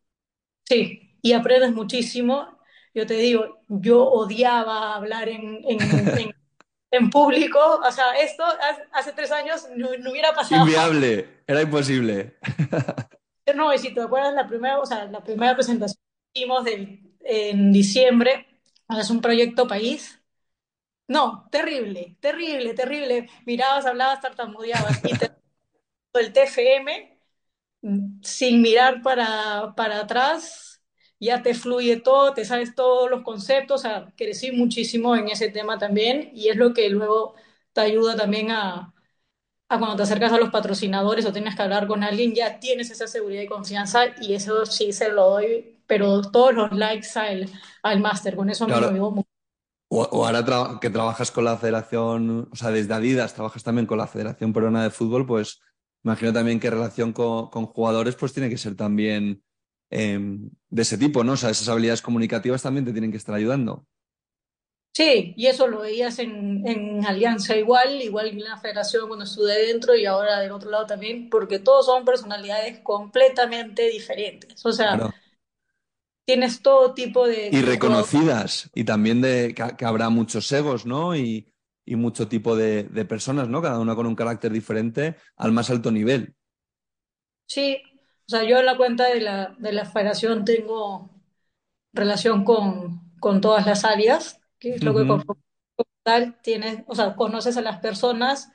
[0.64, 2.58] sí, y aprendes muchísimo.
[2.94, 5.80] Yo te digo, yo odiaba hablar en, en,
[6.92, 7.60] en, público.
[7.86, 8.44] O sea, esto
[8.94, 10.66] hace tres años no, no hubiera pasado.
[10.66, 12.38] Inviable, era imposible.
[13.54, 16.00] No, y si te acuerdas, la primera, o sea, la primera presentación
[16.32, 18.48] que hicimos del, en diciembre,
[18.98, 20.22] es un proyecto país.
[21.08, 23.30] No, terrible, terrible, terrible.
[23.46, 25.02] Mirabas, hablabas, tartamudeabas.
[25.04, 25.32] Y te,
[26.14, 27.20] el TFM,
[28.24, 30.82] sin mirar para, para atrás,
[31.20, 33.82] ya te fluye todo, te sabes todos los conceptos.
[33.82, 37.36] O sea, crecí muchísimo en ese tema también y es lo que luego
[37.74, 38.94] te ayuda también a,
[39.70, 42.92] a cuando te acercas a los patrocinadores o tienes que hablar con alguien, ya tienes
[42.92, 47.50] esa seguridad y confianza y eso sí se lo doy, pero todos los likes al,
[47.82, 49.28] al máster, con eso me lo mucho.
[49.88, 54.08] O, ahora que trabajas con la federación, o sea, desde Adidas trabajas también con la
[54.08, 55.60] Federación Peruana de Fútbol, pues
[56.04, 59.44] imagino también que relación con, con jugadores pues tiene que ser también
[59.90, 61.34] em, de ese tipo, ¿no?
[61.34, 63.86] O sea, esas habilidades comunicativas también te tienen que estar ayudando.
[64.94, 69.68] Sí, y eso lo veías en, en Alianza igual, igual en la federación cuando estuve
[69.68, 74.66] dentro y ahora del otro lado también, porque todos son personalidades completamente diferentes.
[74.66, 75.14] O sea,
[76.26, 77.50] tienes todo tipo de...
[77.54, 81.16] Y reconocidas, y también de que, habrá muchos egos, ¿no?
[81.16, 81.51] Y,
[81.86, 83.62] y mucho tipo de, de, personas, ¿no?
[83.62, 86.36] Cada una con un carácter diferente al más alto nivel.
[87.48, 87.82] Sí,
[88.28, 91.10] o sea, yo en la cuenta de la, de la federación tengo
[91.94, 95.24] relación con, con todas las áreas que es lo que como
[96.04, 98.52] tal tienes, o sea, conoces a las personas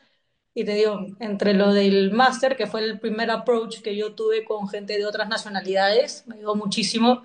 [0.55, 4.45] y te digo, entre lo del máster, que fue el primer approach que yo tuve
[4.45, 7.25] con gente de otras nacionalidades, me ayudó muchísimo,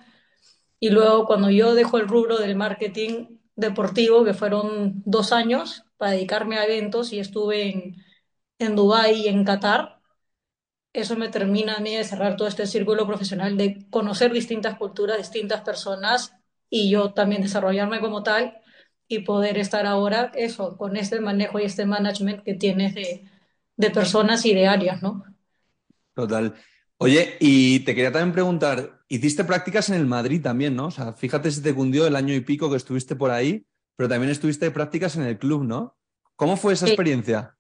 [0.82, 6.14] y luego cuando yo dejo el rubro del marketing deportivo, que fueron dos años para
[6.14, 7.96] dedicarme a eventos y estuve en,
[8.58, 10.02] en Dubái y en Qatar,
[10.94, 15.20] eso me termina a mí de cerrar todo este círculo profesional, de conocer distintas culturas,
[15.20, 16.34] distintas personas
[16.72, 18.58] y yo también desarrollarme como tal
[19.08, 23.30] y poder estar ahora, eso, con este manejo y este management que tienes de,
[23.78, 25.24] de personas y de áreas, ¿no?
[26.16, 26.56] Total.
[26.98, 30.88] Oye, y te quería también preguntar, hiciste prácticas en el Madrid también, ¿no?
[30.88, 33.66] O sea, fíjate si te cundió el año y pico que estuviste por ahí,
[34.02, 35.96] pero también estuviste de prácticas en el club, ¿no?
[36.36, 37.56] ¿Cómo fue esa experiencia?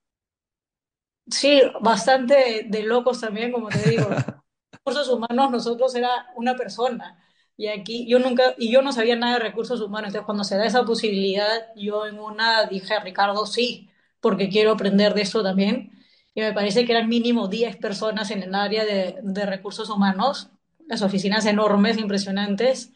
[1.30, 4.10] Sí, bastante de locos también, como te digo.
[4.72, 7.24] Recursos humanos, nosotros era una persona.
[7.58, 10.58] Y aquí yo nunca, y yo no sabía nada de recursos humanos, entonces cuando se
[10.58, 15.92] da esa posibilidad, yo en una dije, Ricardo, sí, porque quiero aprender de eso también.
[16.34, 20.50] Y me parece que eran mínimo 10 personas en el área de, de recursos humanos,
[20.88, 22.94] las oficinas enormes, impresionantes,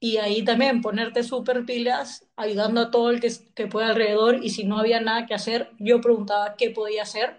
[0.00, 4.50] y ahí también ponerte súper pilas, ayudando a todo el que, que pueda alrededor, y
[4.50, 7.36] si no había nada que hacer, yo preguntaba qué podía hacer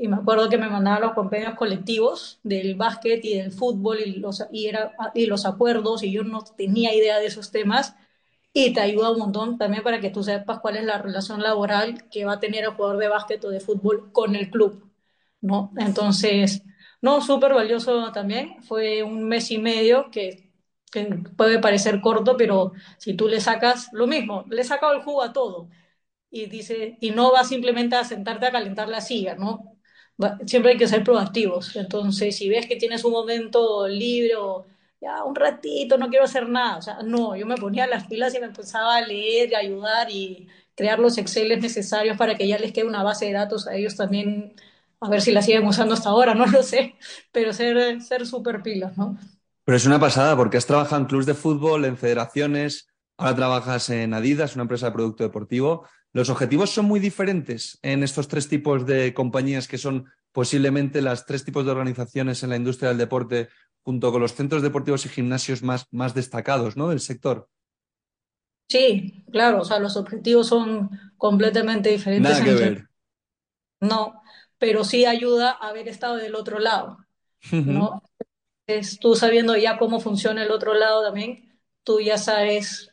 [0.00, 4.14] y me acuerdo que me mandaban los convenios colectivos del básquet y del fútbol y
[4.14, 7.94] los, y, era, y los acuerdos y yo no tenía idea de esos temas
[8.54, 12.08] y te ayuda un montón también para que tú sepas cuál es la relación laboral
[12.08, 14.90] que va a tener el jugador de básquet o de fútbol con el club,
[15.42, 15.70] ¿no?
[15.76, 16.62] Entonces,
[17.02, 18.62] no, súper valioso también.
[18.62, 20.49] Fue un mes y medio que,
[20.90, 21.04] que,
[21.36, 25.22] puede parecer corto, pero si tú le sacas lo mismo, le he sacado el jugo
[25.22, 25.68] a todo.
[26.30, 29.76] Y dice, y no vas simplemente a sentarte a calentar la silla, ¿no?
[30.46, 31.76] siempre hay que ser proactivos.
[31.76, 34.66] Entonces, si ves que tienes un momento libre o
[35.00, 38.34] ya un ratito, no quiero hacer nada, o sea, no, yo me ponía las pilas
[38.34, 42.58] y me empezaba a leer y ayudar y crear los Exceles necesarios para que ya
[42.58, 44.54] les quede una base de datos a ellos también,
[45.00, 46.96] a ver si la siguen usando hasta ahora, no lo sé,
[47.32, 49.16] pero ser ser súper pilas, ¿no?
[49.70, 53.88] Pero es una pasada porque has trabajado en clubes de fútbol, en federaciones, ahora trabajas
[53.90, 55.86] en Adidas, una empresa de producto deportivo.
[56.12, 61.24] ¿Los objetivos son muy diferentes en estos tres tipos de compañías que son posiblemente las
[61.24, 63.48] tres tipos de organizaciones en la industria del deporte
[63.84, 66.88] junto con los centros deportivos y gimnasios más, más destacados ¿no?
[66.88, 67.48] del sector?
[68.68, 72.28] Sí, claro, o sea, los objetivos son completamente diferentes.
[72.28, 72.88] Nada que ver.
[73.78, 74.20] No,
[74.58, 76.98] pero sí ayuda a haber estado del otro lado,
[77.52, 78.02] ¿no?
[78.78, 82.90] Es tú sabiendo ya cómo funciona el otro lado también, tú ya sabes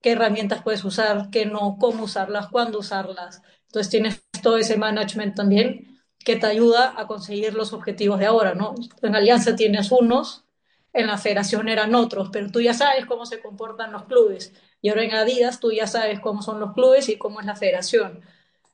[0.00, 3.42] qué herramientas puedes usar, qué no, cómo usarlas, cuándo usarlas.
[3.66, 8.54] Entonces tienes todo ese management también que te ayuda a conseguir los objetivos de ahora,
[8.54, 8.74] ¿no?
[9.02, 10.44] En Alianza tienes unos,
[10.92, 14.52] en la federación eran otros, pero tú ya sabes cómo se comportan los clubes.
[14.80, 17.54] Y ahora en Adidas tú ya sabes cómo son los clubes y cómo es la
[17.54, 18.22] federación.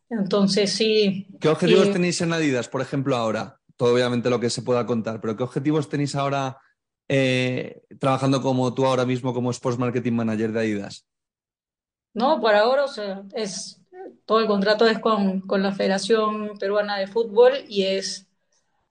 [0.09, 1.27] Entonces, sí.
[1.41, 3.62] ¿Qué objetivos tenéis en Adidas, por ejemplo, ahora?
[3.83, 6.57] Todo obviamente lo que se pueda contar, pero ¿qué objetivos tenéis ahora
[7.09, 11.05] eh, trabajando como tú ahora mismo como Sports Marketing Manager de Adidas?
[12.15, 13.83] No, por ahora, o sea, es
[14.25, 18.29] todo el contrato es con, con la Federación Peruana de Fútbol y es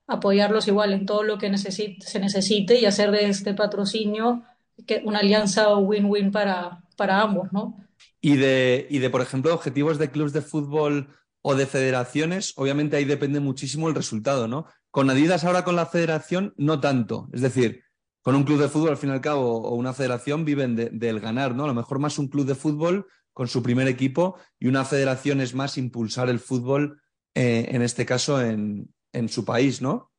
[0.08, 4.44] apoyarlos igual en todo lo que se necesite y hacer de este patrocinio
[4.86, 7.78] que una alianza win-win para, para ambos, ¿no?
[8.20, 11.08] Y de, y de, por ejemplo, objetivos de clubes de fútbol
[11.42, 14.68] o de federaciones, obviamente ahí depende muchísimo el resultado, ¿no?
[14.92, 17.30] Con Adidas ahora con la federación, no tanto.
[17.34, 17.84] Es decir,
[18.22, 21.20] con un club de fútbol, al fin y al cabo, o una federación viven del
[21.20, 21.64] ganar, ¿no?
[21.64, 25.42] A lo mejor más un club de fútbol con su primer equipo y una federación
[25.42, 27.02] es más impulsar el fútbol,
[27.34, 30.12] eh, en este caso, en, en, su país, ¿no?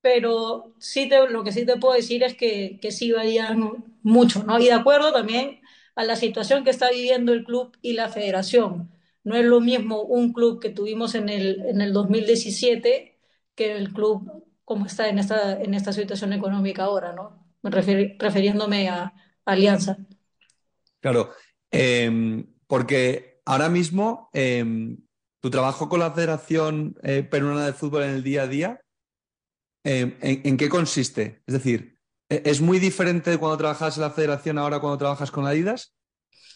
[0.00, 4.42] Pero sí te, lo que sí te puedo decir es que, que sí varían mucho,
[4.44, 4.58] ¿no?
[4.58, 5.60] Y de acuerdo también
[5.94, 8.90] a la situación que está viviendo el club y la federación.
[9.24, 13.15] No es lo mismo un club que tuvimos en el, en el 2017
[13.56, 17.44] que el club como está en esta, en esta situación económica ahora, ¿no?
[17.62, 19.12] refiriéndome a,
[19.44, 19.96] Alianza.
[21.00, 21.30] Claro,
[21.70, 24.98] em, porque ahora mismo em,
[25.40, 28.80] tu trabajo con la Federación eh, Peruana de Fútbol en el día a día,
[29.84, 31.42] em, ¿en, qué consiste?
[31.46, 31.96] Es decir,
[32.28, 35.94] ¿E-, ¿Es muy diferente de cuando trabajas en la federación ahora cuando trabajas con Adidas?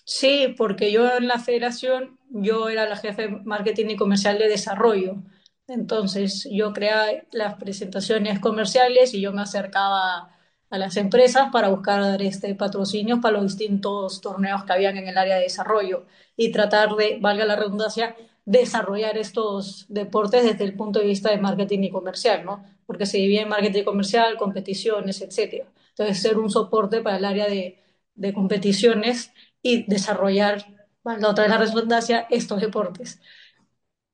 [0.05, 4.49] Sí, porque yo en la federación, yo era la jefe de marketing y comercial de
[4.49, 5.23] desarrollo.
[5.71, 10.37] Entonces yo creaba las presentaciones comerciales y yo me acercaba
[10.69, 15.17] a las empresas para buscar este, patrocinios para los distintos torneos que habían en el
[15.17, 16.07] área de desarrollo
[16.37, 21.39] y tratar de, valga la redundancia, desarrollar estos deportes desde el punto de vista de
[21.39, 22.65] marketing y comercial, ¿no?
[22.87, 25.67] Porque se divide en marketing comercial, competiciones, etc.
[25.91, 27.79] Entonces, ser un soporte para el área de,
[28.17, 30.67] de competiciones y desarrollar,
[31.05, 33.21] la otra vez la redundancia, estos deportes.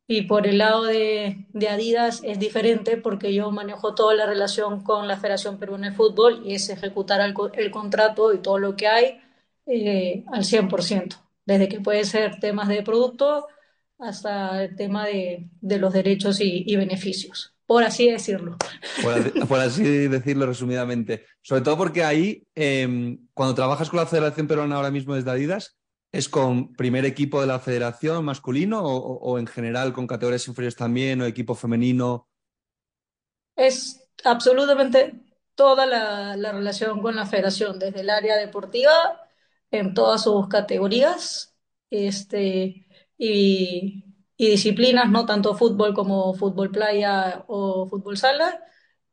[0.08, 4.84] Y por el lado de, de, Adidas es diferente porque yo manejo toda la relación
[4.84, 8.76] con la Federación Peruana de Fútbol y es ejecutar el, el contrato y todo lo
[8.76, 9.20] que hay
[9.66, 13.48] eh, al 100%, desde que puede ser temas de producto
[13.98, 18.56] hasta el tema de, de los derechos y, y, beneficios, por así decirlo.
[19.02, 21.24] Por, por, así decirlo resumidamente.
[21.42, 25.75] Sobre todo porque ahí, eh, cuando trabajas con la Federación Peruana ahora mismo desde Adidas,
[26.12, 31.20] ¿es con primer equipo de la federación masculino o, en general con categorías inferiores también
[31.20, 32.28] o equipo femenino?
[33.54, 38.92] Es absolutamente toda la, la relación con la federación, desde el área deportiva,
[39.70, 41.56] en todas sus categorías,
[41.90, 42.86] este,
[43.18, 44.04] y,
[44.36, 48.60] y, disciplinas, no tanto fútbol como fútbol playa o fútbol sala,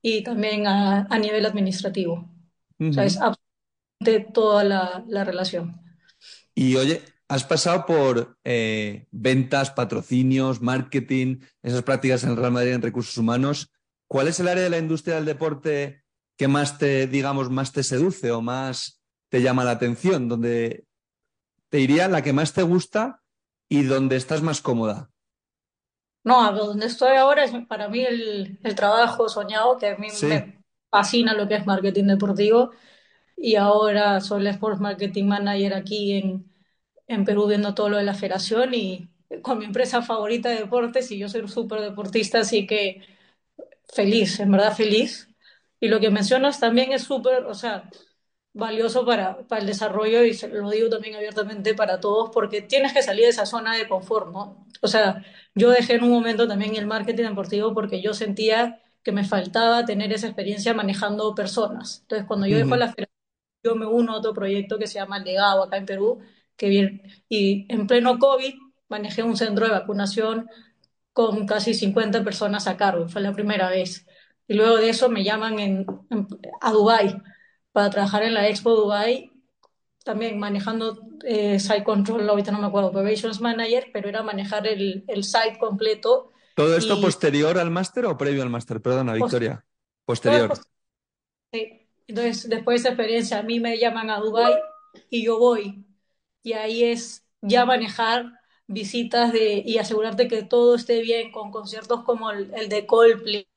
[0.02, 2.30] y también a, a nivel administrativo.
[2.80, 2.90] Uh -huh.
[2.90, 5.83] O sea, es absolutamente toda la, la, relación.
[6.56, 12.74] Y oye, has pasado por eh, ventas, patrocinios, marketing, esas prácticas en el Real Madrid
[12.74, 13.72] en recursos humanos.
[14.08, 16.04] ¿Cuál es el área de la industria del deporte
[16.38, 20.30] que más te, digamos, más te seduce o más te llama la atención?
[20.30, 20.86] Donde
[21.70, 23.22] te diría la que más te gusta
[23.68, 25.10] y donde estás más cómoda?
[26.24, 30.28] No, donde estoy ahora es para mí el, el trabajo soñado, que a mí sí.
[30.28, 32.72] me fascina lo que es marketing deportivo.
[33.44, 36.50] Y ahora soy la Sports Marketing Manager aquí en,
[37.08, 39.10] en Perú viendo todo lo de la federación y
[39.42, 43.02] con mi empresa favorita de deportes y yo soy súper deportista, así que
[43.94, 45.30] feliz, en verdad feliz.
[45.82, 47.90] Y lo que mencionas también es súper, o sea,
[48.54, 52.94] valioso para, para el desarrollo y se lo digo también abiertamente para todos porque tienes
[52.94, 54.68] que salir de esa zona de confort, ¿no?
[54.82, 55.24] O sea,
[55.56, 59.86] yo dejé en un momento también el marketing deportivo porque yo sentía que me faltaba
[59.86, 62.00] tener esa experiencia manejando personas.
[62.04, 62.64] Entonces, cuando yo uh -huh.
[62.64, 62.94] dejo la
[63.64, 66.20] yo me uno a otro proyecto que se llama El Legado acá en Perú,
[66.58, 68.54] que bien, y en pleno COVID
[68.90, 70.50] manejé un centro de vacunación
[71.14, 74.06] con casi 50 personas a cargo, fue la primera vez.
[74.48, 76.28] Y luego de eso me llaman en, en,
[76.62, 77.16] a Dubái
[77.72, 79.32] para trabajar en la Expo Dubai
[80.04, 85.06] también manejando eh, site control, ahorita no me acuerdo, operations manager, pero era manejar el,
[85.08, 86.32] el site completo.
[86.56, 88.82] ¿Todo esto Y- posterior al máster o previo al máster?
[88.82, 89.66] Perdona, Victoria.
[90.06, 90.54] Posterior.
[91.54, 91.83] Sí.
[92.08, 94.54] Entonces, después de esa experiencia, a mí me llaman a Dubai
[95.10, 95.86] y yo voy.
[96.44, 98.32] Y ahí es ya manejar
[98.68, 103.48] visitas de, y asegurarte que todo esté bien con conciertos como el, de Coldplay.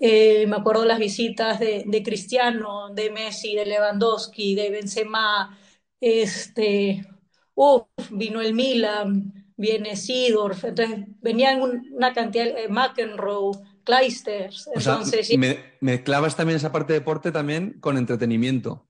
[0.00, 5.58] Eh, me acuerdo las visitas de, de Cristiano, de Messi, de Lewandowski, de Benzema.
[6.00, 7.04] Este,
[7.54, 10.64] uf, vino el Milan, viene Seedorf.
[10.64, 13.52] Entonces, venían un- una cantidad, eh, McEnroe,
[13.88, 14.68] Clijsters.
[14.74, 15.36] O sea, Entonces, sí.
[15.36, 18.86] me, mezclabas también esa parte de deporte también con entretenimiento.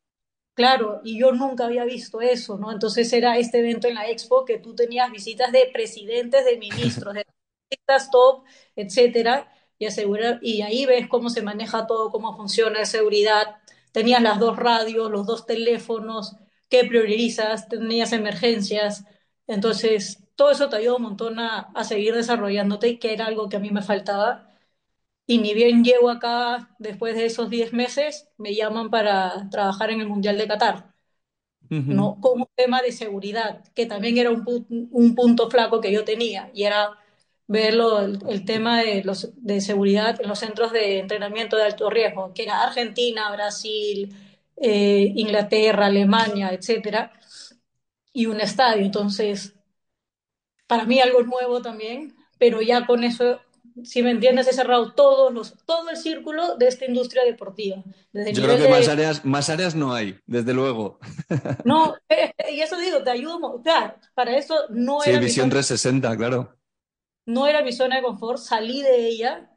[0.55, 2.73] Claro, y yo nunca había visto eso, ¿no?
[2.73, 7.15] Entonces era este evento en la Expo que tú tenías visitas de presidentes, de ministros,
[7.15, 7.25] de
[7.71, 12.87] artistas top, etcétera, y asegurar, y ahí ves cómo se maneja todo, cómo funciona la
[12.87, 13.59] seguridad.
[13.93, 16.35] Tenías las dos radios, los dos teléfonos,
[16.69, 19.05] qué priorizas, tenías emergencias.
[19.47, 23.57] Entonces, todo eso te ayuda un montón a, a seguir desarrollándote, que era algo que
[23.57, 24.48] a mí me faltaba.
[25.29, 30.01] Y ni bien llego acá, después de esos 10 meses, me llaman para trabajar en
[30.01, 30.95] el Mundial de Qatar,
[31.71, 31.95] Ujú.
[31.97, 32.21] ¿no?
[32.21, 36.05] Con un tema de seguridad, que también era un, pu- un punto flaco que yo
[36.05, 36.91] tenía, y era
[37.49, 41.91] verlo, el, el tema de, los, de seguridad en los centros de entrenamiento de alto
[41.91, 44.14] riesgo, que era Argentina, Brasil,
[44.57, 47.12] eh, Inglaterra, Alemania, etcétera,
[48.12, 48.85] y un estadio.
[48.85, 49.55] Entonces,
[50.67, 53.41] para mí algo nuevo también, pero ya con eso,
[53.85, 57.83] si me entiendes, he cerrado todos los, todo el círculo de esta industria deportiva.
[58.12, 60.99] Desde Yo creo que de- más áreas, más áreas no hay, desde luego.
[61.64, 65.33] No, eh, y eso digo, te ayudo, mo- claro, para eso no Sí, era mi
[65.33, 66.59] visión zona, 360, claro.
[67.27, 69.51] no era mi zona de confort, salí de ella,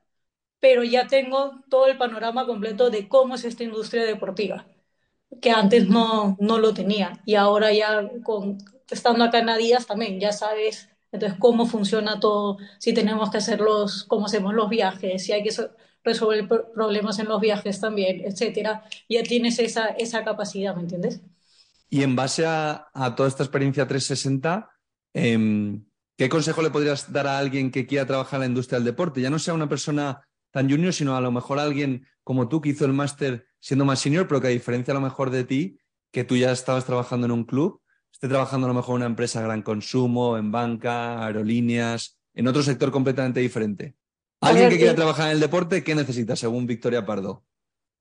[0.61, 4.67] pero ya tengo todo el panorama completo de cómo es esta industria deportiva,
[5.41, 8.59] que antes no, no lo tenía, y ahora ya con,
[8.91, 14.05] estando acá en Adidas también, ya sabes, entonces cómo funciona todo, si tenemos que hacerlos,
[14.05, 15.71] cómo hacemos los viajes, si hay que so-
[16.03, 21.21] resolver pro- problemas en los viajes también, etcétera, ya tienes esa, esa capacidad, ¿me entiendes?
[21.89, 24.69] Y en base a, toda esta experiencia 360,
[25.13, 25.85] em,
[26.17, 29.21] ¿qué consejo le podrías dar a alguien que quiera trabajar en la industria del deporte?
[29.21, 32.69] Ya no sea una persona tan junior, sino a lo mejor alguien como tú que
[32.69, 35.79] hizo el máster siendo más senior, pero que a diferencia a lo mejor de ti,
[36.11, 37.81] que tú ya estabas trabajando en un club,
[38.21, 42.47] esté trabajando a lo mejor en una empresa de gran consumo, en banca, aerolíneas, en
[42.47, 43.95] otro sector completamente diferente.
[44.41, 47.43] Alguien ver, que quiera trabajar en el deporte, ¿qué necesita según Victoria Pardo?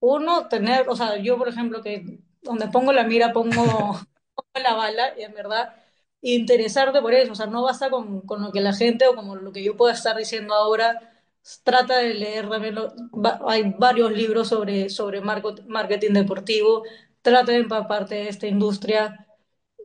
[0.00, 3.54] Uno, tener, o sea, yo por ejemplo, que donde pongo la mira pongo,
[4.34, 5.74] pongo la bala, y en verdad,
[6.22, 9.36] interesarte por eso, o sea, no basta con, con lo que la gente o como
[9.36, 10.98] lo que yo pueda estar diciendo ahora,
[11.64, 16.82] trata de leer también, lo- va- hay varios libros sobre, sobre marketing deportivo,
[17.22, 19.26] trata de empaparte de esta industria.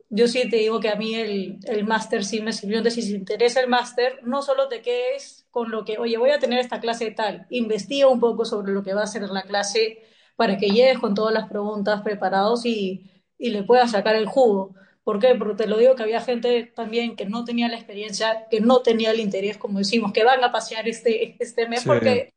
[0.08, 2.78] Yo sí te digo que a mí el, el máster sí me sirvió.
[2.78, 6.30] Entonces, si te interesa el máster, no solo te quedes con lo que, oye, voy
[6.30, 9.42] a tener esta clase tal, investiga un poco sobre lo que va a ser la
[9.42, 10.02] clase
[10.36, 14.74] para que llegues con todas las preguntas preparados y, y le puedas sacar el jugo.
[15.02, 15.34] ¿Por qué?
[15.36, 18.82] Porque te lo digo que había gente también que no tenía la experiencia, que no
[18.82, 21.86] tenía el interés, como decimos, que van a pasear este, este mes Sí.
[21.86, 22.32] porque,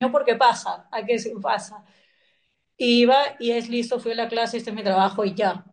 [0.00, 1.84] no porque pasa, a que se pasa.
[2.76, 5.64] Y iba y es listo, fui a la clase, este es mi trabajo y ya.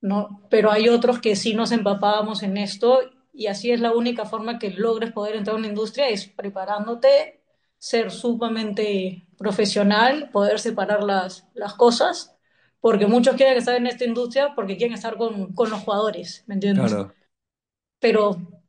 [0.00, 0.46] ¿No?
[0.50, 3.00] Pero hay otros que sí nos empapábamos en esto
[3.32, 7.42] y así es la única forma que logres poder entrar a una industria, es preparándote,
[7.78, 12.34] ser sumamente profesional, poder separar las, las cosas,
[12.80, 16.54] porque muchos quieren estar en esta industria porque quieren estar con, con los jugadores, ¿me
[16.54, 16.92] entiendes?
[16.92, 17.14] Claro.
[18.00, 18.20] Pero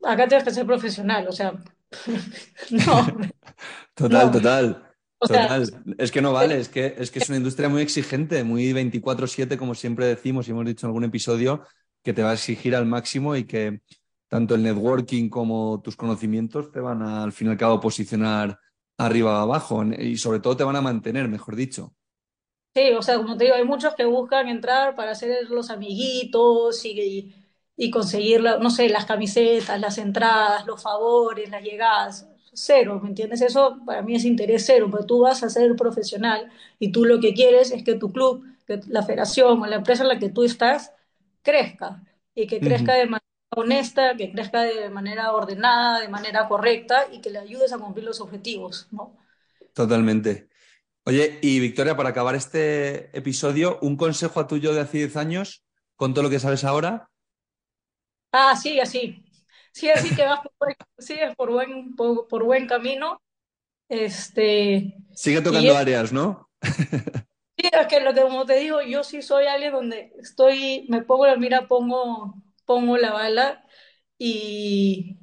[0.04, 1.54] acá tienes que ser profesional, o sea,
[2.72, 3.08] no,
[3.96, 4.32] Total, No.
[4.32, 4.87] total.
[5.20, 7.82] O sea, Total, es que no vale, es que, es que es una industria muy
[7.82, 11.64] exigente, muy 24/7, como siempre decimos y hemos dicho en algún episodio,
[12.04, 13.82] que te va a exigir al máximo y que
[14.28, 18.60] tanto el networking como tus conocimientos te van a, al fin y al cabo, posicionar
[18.98, 21.94] arriba o abajo y sobre todo te van a mantener, mejor dicho.
[22.76, 26.86] Sí, o sea, como te digo, hay muchos que buscan entrar para hacer los amiguitos
[26.86, 27.34] y,
[27.76, 32.28] y conseguir, no sé, las camisetas, las entradas, los favores, las llegadas.
[32.58, 33.42] Cero, ¿me entiendes?
[33.42, 37.20] Eso para mí es interés cero, pero tú vas a ser profesional y tú lo
[37.20, 40.30] que quieres es que tu club, que la federación o la empresa en la que
[40.30, 40.94] tú estás
[41.44, 42.04] crezca
[42.36, 43.24] y que crezca de manera
[43.56, 48.06] honesta, que crezca de manera ordenada, de manera correcta y que le ayudes a cumplir
[48.06, 49.14] los objetivos, ¿no?
[49.74, 50.50] Totalmente.
[51.06, 55.66] Oye, y Victoria, para acabar este episodio, un consejo a tuyo de hace 10 años,
[55.96, 57.10] con todo lo que sabes ahora.
[58.32, 59.24] Ah, sí, así.
[59.78, 63.22] Sí, así que vas por buen, sigues por buen, por, por buen camino.
[63.90, 66.50] Este, Sigue tocando es- áreas, ¿no?
[67.58, 71.02] Sí, es que lo que como te digo, yo sí soy alguien donde estoy, me
[71.02, 73.66] pongo la mira, pongo, pongo la bala
[74.18, 75.18] y,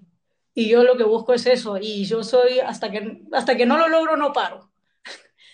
[0.55, 1.79] y yo lo que busco es eso.
[1.81, 4.71] Y yo soy, hasta que, hasta que no lo logro, no paro.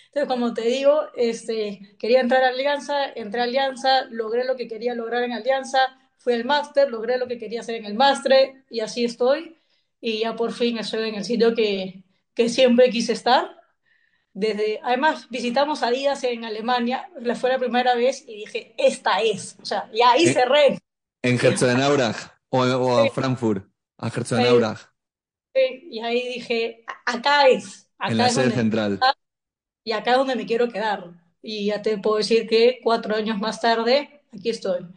[0.07, 4.67] Entonces, como te digo, este, quería entrar a Alianza, entré a Alianza, logré lo que
[4.67, 5.79] quería lograr en Alianza,
[6.23, 9.57] fui al máster, logré lo que quería hacer en el máster y así estoy.
[9.99, 12.03] Y ya por fin estoy en el sitio que,
[12.33, 13.49] que siempre quise estar.
[14.33, 17.09] Desde, además, visitamos Adidas en Alemania,
[17.39, 19.57] fue la primera vez y dije, esta es.
[19.61, 20.79] O sea, y ahí cerré.
[21.21, 22.17] ¿En Herzogenaurach
[22.49, 23.67] o, o a Frankfurt?
[23.97, 24.79] A Herzogenaurach.
[25.53, 27.89] Sí, y ahí dije, acá es.
[27.97, 28.99] Acá en la es sede central.
[29.83, 31.11] y acá es donde me quiero quedar.
[31.41, 34.87] Y ya te puedo decir que cuatro años más tarde, aquí estoy.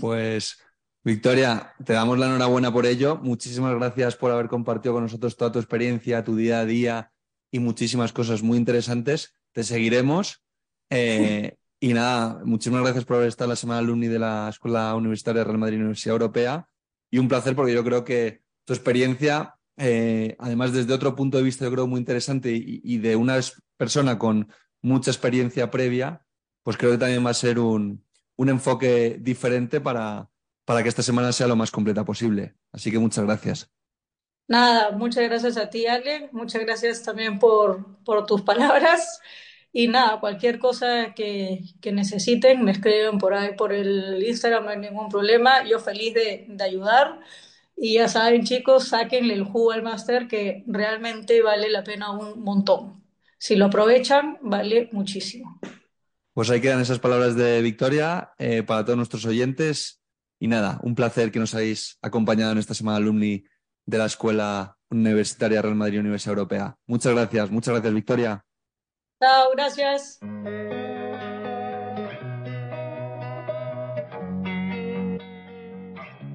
[0.00, 0.58] Pues,
[1.02, 3.16] Victoria, te damos la enhorabuena por ello.
[3.16, 7.12] Muchísimas gracias por haber compartido con nosotros toda tu experiencia, tu día a día
[7.50, 9.34] y muchísimas cosas muy interesantes.
[9.52, 10.42] Te seguiremos.
[10.90, 15.42] Eh, y nada, muchísimas gracias por haber estado la semana alumni de la Escuela Universitaria
[15.42, 16.68] Real Madrid Universidad Europea.
[17.10, 21.44] Y un placer porque yo creo que tu experiencia, eh, además desde otro punto de
[21.44, 23.40] vista, yo creo muy interesante y, de una
[23.78, 24.48] persona con
[24.82, 26.24] mucha experiencia previa,
[26.62, 28.04] pues creo que también va a ser un,
[28.40, 30.30] un enfoque diferente para,
[30.64, 32.54] para que esta semana sea lo más completa posible.
[32.72, 33.70] Así que muchas gracias.
[34.48, 36.28] Nada, muchas gracias a ti, Ale.
[36.32, 39.20] Muchas gracias también por, por tus palabras.
[39.72, 44.70] Y nada, cualquier cosa que, que necesiten, me escriben por ahí por el Instagram, no
[44.70, 45.64] hay ningún problema.
[45.64, 47.20] Yo feliz de, de ayudar.
[47.76, 52.42] Y ya saben, chicos, sáquenle el jugo al máster que realmente vale la pena un
[52.42, 53.04] montón.
[53.38, 55.60] Si lo aprovechan, vale muchísimo.
[56.40, 60.00] Pues ahí quedan esas palabras de Victoria eh, para todos nuestros oyentes.
[60.40, 63.44] Y nada, un placer que nos hayáis acompañado en esta semana alumni
[63.84, 66.78] de la Escuela Universitaria Real Madrid Universidad Europea.
[66.86, 68.42] Muchas gracias, muchas gracias, Victoria.
[69.22, 70.18] Chao, gracias.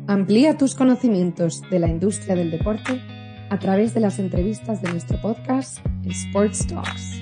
[0.07, 3.01] Amplía tus conocimientos de la industria del deporte
[3.49, 7.14] a través de las entrevistas de nuestro podcast Sports Talks.